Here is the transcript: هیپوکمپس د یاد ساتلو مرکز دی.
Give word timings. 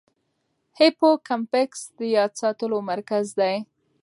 هیپوکمپس 0.79 1.77
د 1.97 1.99
یاد 2.15 2.31
ساتلو 2.41 2.77
مرکز 2.91 3.25
دی. 3.39 3.55